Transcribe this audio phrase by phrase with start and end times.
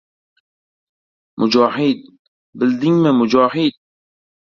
[1.43, 1.99] —Mujohid!
[2.65, 3.11] Bildingmi?
[3.23, 3.75] Mujohid!